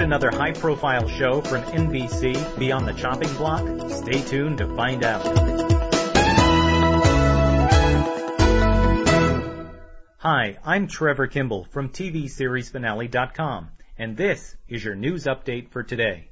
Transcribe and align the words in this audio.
Another 0.00 0.30
high 0.30 0.52
profile 0.52 1.06
show 1.06 1.42
from 1.42 1.60
NBC 1.64 2.58
be 2.58 2.72
on 2.72 2.86
the 2.86 2.94
chopping 2.94 3.32
block? 3.34 3.90
Stay 3.90 4.22
tuned 4.22 4.56
to 4.56 4.74
find 4.74 5.04
out. 5.04 5.22
Hi, 10.16 10.56
I'm 10.64 10.86
Trevor 10.86 11.26
Kimball 11.26 11.66
from 11.66 11.90
TVSeriesFinale.com, 11.90 13.68
and 13.98 14.16
this 14.16 14.56
is 14.70 14.82
your 14.82 14.94
news 14.94 15.26
update 15.26 15.68
for 15.68 15.82
today. 15.82 16.30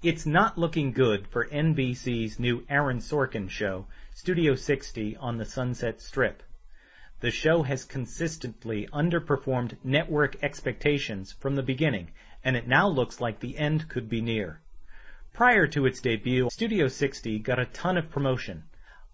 It's 0.00 0.24
not 0.24 0.56
looking 0.56 0.92
good 0.92 1.26
for 1.26 1.48
NBC's 1.48 2.38
new 2.38 2.64
Aaron 2.68 3.00
Sorkin 3.00 3.50
show, 3.50 3.86
Studio 4.14 4.54
60 4.54 5.16
on 5.16 5.36
the 5.36 5.44
Sunset 5.44 6.00
Strip. 6.00 6.43
The 7.24 7.30
show 7.30 7.62
has 7.62 7.86
consistently 7.86 8.86
underperformed 8.92 9.78
network 9.82 10.36
expectations 10.42 11.32
from 11.32 11.54
the 11.54 11.62
beginning, 11.62 12.10
and 12.44 12.54
it 12.54 12.68
now 12.68 12.86
looks 12.86 13.18
like 13.18 13.40
the 13.40 13.56
end 13.56 13.88
could 13.88 14.10
be 14.10 14.20
near. 14.20 14.60
Prior 15.32 15.66
to 15.68 15.86
its 15.86 16.02
debut, 16.02 16.50
Studio 16.50 16.86
60 16.86 17.38
got 17.38 17.58
a 17.58 17.64
ton 17.64 17.96
of 17.96 18.10
promotion. 18.10 18.64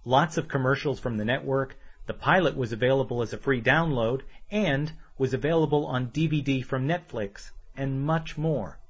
Lots 0.04 0.36
of 0.36 0.48
commercials 0.48 0.98
from 0.98 1.18
the 1.18 1.24
network, 1.24 1.76
the 2.06 2.12
pilot 2.12 2.56
was 2.56 2.72
available 2.72 3.22
as 3.22 3.32
a 3.32 3.38
free 3.38 3.62
download, 3.62 4.22
and 4.50 4.90
was 5.16 5.32
available 5.32 5.86
on 5.86 6.10
DVD 6.10 6.64
from 6.64 6.88
Netflix, 6.88 7.52
and 7.76 8.04
much 8.04 8.36
more. 8.36 8.80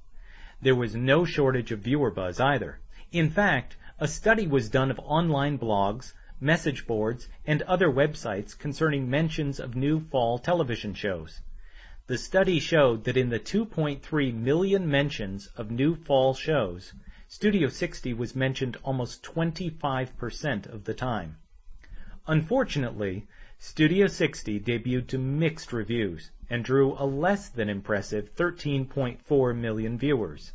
There 0.63 0.73
was 0.73 0.95
no 0.95 1.25
shortage 1.25 1.71
of 1.71 1.81
viewer 1.81 2.09
buzz 2.09 2.39
either. 2.39 2.79
In 3.11 3.29
fact, 3.29 3.77
a 3.99 4.07
study 4.07 4.47
was 4.47 4.71
done 4.71 4.89
of 4.89 4.97
online 4.97 5.59
blogs, 5.59 6.13
message 6.41 6.87
boards, 6.87 7.29
and 7.45 7.61
other 7.61 7.87
websites 7.87 8.57
concerning 8.57 9.07
mentions 9.07 9.59
of 9.59 9.75
new 9.75 9.99
fall 9.99 10.39
television 10.39 10.93
shows. 10.93 11.39
The 12.07 12.17
study 12.17 12.59
showed 12.59 13.03
that 13.03 13.15
in 13.15 13.29
the 13.29 13.39
2.3 13.39 14.33
million 14.33 14.89
mentions 14.89 15.47
of 15.55 15.69
new 15.69 15.95
fall 15.95 16.33
shows, 16.33 16.93
Studio 17.27 17.69
60 17.69 18.13
was 18.15 18.35
mentioned 18.35 18.75
almost 18.83 19.23
25% 19.23 20.65
of 20.65 20.83
the 20.83 20.93
time. 20.95 21.37
Unfortunately, 22.27 23.27
Studio 23.59 24.07
60 24.07 24.59
debuted 24.59 25.07
to 25.07 25.17
mixed 25.17 25.71
reviews 25.71 26.31
and 26.49 26.65
drew 26.65 26.93
a 26.97 27.05
less 27.05 27.49
than 27.49 27.69
impressive 27.69 28.35
13.4 28.35 29.55
million 29.55 29.97
viewers. 29.97 30.51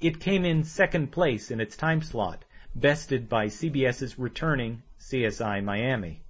It 0.00 0.20
came 0.20 0.44
in 0.44 0.64
second 0.64 1.12
place 1.12 1.52
in 1.52 1.60
its 1.60 1.76
time 1.76 2.02
slot, 2.02 2.44
bested 2.74 3.28
by 3.28 3.46
CBS's 3.46 4.18
returning 4.18 4.82
CSI 5.02 5.64
Miami. 5.64 6.22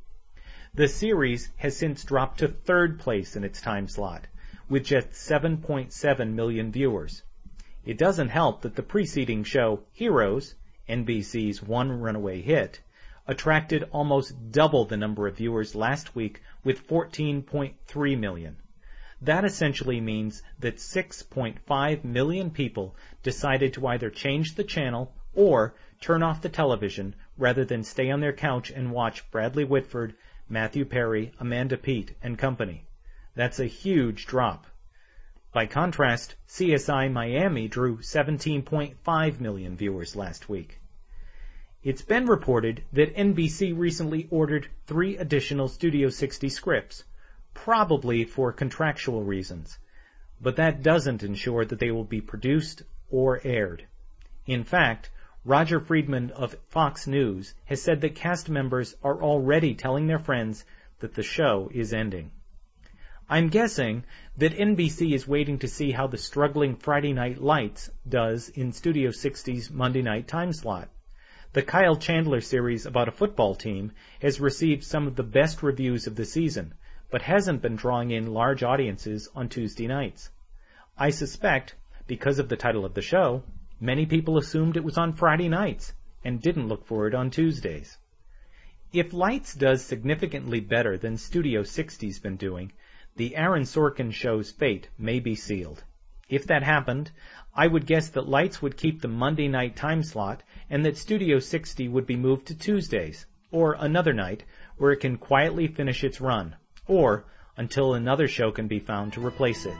The 0.75 0.89
series 0.89 1.51
has 1.56 1.77
since 1.77 2.05
dropped 2.05 2.39
to 2.39 2.48
third 2.48 2.98
place 2.98 3.37
in 3.37 3.45
its 3.45 3.61
time 3.61 3.87
slot, 3.87 4.27
with 4.69 4.84
just 4.84 5.11
7.7 5.11 6.33
million 6.33 6.73
viewers. 6.73 7.23
It 7.84 7.98
doesn't 7.98 8.31
help 8.31 8.62
that 8.62 8.75
the 8.75 8.83
preceding 8.83 9.45
show, 9.45 9.83
Heroes, 9.92 10.55
NBC's 10.89 11.62
one 11.62 12.01
runaway 12.01 12.41
hit, 12.41 12.81
attracted 13.27 13.89
almost 13.92 14.51
double 14.51 14.86
the 14.86 14.97
number 14.97 15.27
of 15.27 15.36
viewers 15.36 15.75
last 15.75 16.14
week 16.17 16.41
with 16.64 16.89
14.3 16.89 18.19
million. 18.19 18.57
That 19.20 19.45
essentially 19.45 20.01
means 20.01 20.42
that 20.61 20.77
6.5 20.77 22.05
million 22.05 22.51
people 22.51 22.97
decided 23.23 23.75
to 23.75 23.86
either 23.86 24.09
change 24.09 24.55
the 24.55 24.64
channel 24.64 25.12
or 25.34 25.75
turn 26.01 26.23
off 26.23 26.42
the 26.42 26.48
television 26.48 27.14
rather 27.36 27.64
than 27.64 27.83
stay 27.83 28.11
on 28.11 28.20
their 28.20 28.33
couch 28.33 28.70
and 28.70 28.92
watch 28.92 29.30
Bradley 29.30 29.64
Whitford, 29.64 30.14
Matthew 30.48 30.84
Perry, 30.84 31.33
Amanda 31.41 31.77
Peet, 31.77 32.14
and 32.22 32.39
company. 32.39 32.84
That's 33.34 33.58
a 33.58 33.66
huge 33.66 34.27
drop. 34.27 34.66
By 35.52 35.66
contrast, 35.66 36.34
CSI 36.48 37.12
Miami 37.12 37.69
drew 37.69 37.98
17.5 37.98 39.41
million 39.41 39.77
viewers 39.77 40.16
last 40.16 40.48
week. 40.48 40.79
It's 41.83 42.02
been 42.02 42.27
reported 42.27 42.84
that 42.92 43.17
NBC 43.17 43.77
recently 43.77 44.28
ordered 44.30 44.68
three 44.86 45.17
additional 45.17 45.68
Studio 45.68 46.11
60 46.11 46.48
scripts, 46.48 47.05
probably 47.55 48.24
for 48.24 48.52
contractual 48.52 49.24
reasons, 49.24 49.78
but 50.40 50.57
that 50.57 50.83
doesn't 50.83 51.23
ensure 51.23 51.64
that 51.64 51.78
they 51.78 51.90
will 51.90 52.05
be 52.05 52.20
produced 52.20 52.83
or 53.11 53.40
aired. 53.45 53.86
In 54.46 54.64
fact, 54.64 55.11
Roger 55.45 55.80
Friedman 55.80 56.30
of 56.30 56.55
Fox 56.69 57.08
News 57.08 57.53
has 57.64 57.83
said 57.83 58.01
that 58.03 58.14
cast 58.14 58.48
members 58.48 58.95
are 59.03 59.20
already 59.20 59.75
telling 59.75 60.07
their 60.07 60.20
friends 60.20 60.64
that 61.01 61.14
the 61.14 61.25
show 61.25 61.69
is 61.75 61.92
ending. 61.92 62.30
I'm 63.29 63.48
guessing 63.48 64.05
that 64.36 64.52
NBC 64.52 65.13
is 65.13 65.27
waiting 65.27 65.58
to 65.58 65.67
see 65.67 65.91
how 65.91 66.07
the 66.07 66.17
struggling 66.17 66.77
Friday 66.77 67.13
Night 67.13 67.42
Lights 67.42 67.91
does 68.08 68.51
in 68.51 68.70
Studio 68.70 69.11
60's 69.11 69.69
Monday 69.69 70.02
night 70.02 70.29
time 70.29 70.52
slot. 70.52 70.89
The 71.55 71.63
Kyle 71.63 71.97
Chandler 71.97 72.41
series 72.41 72.86
about 72.86 73.08
a 73.08 73.13
football 73.13 73.57
team 73.57 73.91
has 74.20 74.41
received 74.41 74.85
some 74.85 75.08
of 75.08 75.17
the 75.17 75.25
best 75.25 75.64
reviews 75.64 76.07
of 76.07 76.14
the 76.14 76.25
season, 76.25 76.73
but 77.11 77.20
hasn't 77.20 77.63
been 77.63 77.75
drawing 77.75 78.13
in 78.13 78.33
large 78.33 78.63
audiences 78.63 79.29
on 79.35 79.48
Tuesday 79.48 79.89
nights. 79.89 80.31
I 80.97 81.11
suspect, 81.11 81.75
because 82.07 82.39
of 82.39 82.48
the 82.48 82.57
title 82.57 82.85
of 82.85 82.95
the 82.95 83.02
show, 83.02 83.42
many 83.83 84.07
people 84.07 84.39
assumed 84.39 84.77
it 84.77 84.85
was 84.85 84.97
on 84.97 85.13
Friday 85.13 85.48
nights 85.48 85.93
and 86.25 86.41
didn't 86.41 86.69
look 86.69 86.87
for 86.87 87.09
it 87.09 87.15
on 87.15 87.31
Tuesdays. 87.31 87.98
If 88.93 89.13
Lights 89.13 89.55
does 89.55 89.85
significantly 89.85 90.61
better 90.61 90.97
than 90.97 91.17
Studio 91.17 91.63
60's 91.63 92.20
been 92.20 92.37
doing, 92.37 92.73
the 93.17 93.35
Aaron 93.35 93.65
Sorkin 93.65 94.13
show's 94.13 94.53
fate 94.53 94.89
may 94.97 95.19
be 95.19 95.35
sealed. 95.35 95.83
If 96.29 96.47
that 96.47 96.63
happened, 96.63 97.11
I 97.57 97.67
would 97.67 97.85
guess 97.85 98.11
that 98.11 98.29
Lights 98.29 98.63
would 98.63 98.77
keep 98.77 99.01
the 99.01 99.09
Monday 99.09 99.48
night 99.48 99.75
time 99.75 100.05
slot 100.05 100.45
and 100.70 100.85
that 100.85 100.97
Studio 100.97 101.41
60 101.41 101.89
would 101.89 102.07
be 102.07 102.17
moved 102.17 102.47
to 102.47 102.55
Tuesdays, 102.55 103.27
or 103.51 103.77
another 103.81 104.13
night 104.13 104.45
where 104.77 104.93
it 104.93 105.01
can 105.01 105.19
quietly 105.19 105.67
finish 105.67 106.05
its 106.05 106.20
run, 106.20 106.55
or 106.87 107.25
until 107.57 107.95
another 107.95 108.29
show 108.29 108.53
can 108.53 108.69
be 108.69 108.79
found 108.79 109.13
to 109.14 109.27
replace 109.27 109.67
it. 109.67 109.77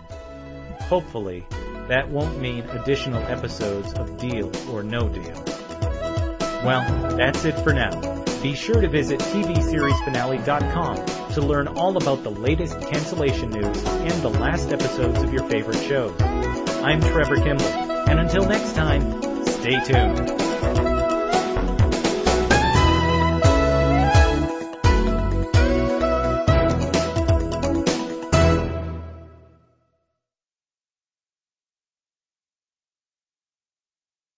Hopefully, 0.89 1.47
that 1.89 2.09
won't 2.09 2.41
mean 2.41 2.65
additional 2.71 3.23
episodes 3.25 3.93
of 3.95 4.19
Deal 4.19 4.51
or 4.71 4.83
No 4.83 5.09
Deal. 5.09 5.43
Well, 6.65 7.17
that's 7.17 7.45
it 7.45 7.59
for 7.61 7.73
now. 7.73 7.91
Be 8.43 8.55
sure 8.55 8.81
to 8.81 8.89
visit 8.89 9.21
TVSeriesFinale.com 9.21 11.33
to 11.35 11.41
learn 11.41 11.69
all 11.69 11.97
about 11.97 12.23
the 12.23 12.31
latest 12.31 12.81
cancellation 12.81 13.51
news 13.51 13.85
and 13.85 14.23
the 14.23 14.31
last 14.31 14.73
episodes 14.73 15.23
of 15.23 15.33
your 15.33 15.49
favorite 15.49 15.83
shows. 15.83 16.15
I'm 16.21 17.01
Trevor 17.01 17.37
Kimball, 17.37 17.67
and 18.09 18.21
until 18.21 18.47
next 18.47 18.75
time, 18.75 19.47
stay 19.47 19.83
tuned. 19.85 20.92